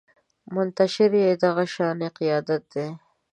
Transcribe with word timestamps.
منتشر 0.53 1.11
يې 1.23 1.31
دغه 1.43 1.63
شانې 1.73 2.09
قیادت 2.17 2.63
دی 2.73 2.87